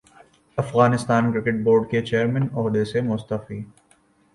[0.57, 3.63] Afghanistan cricket board کے chairman عہدے سے مستعفی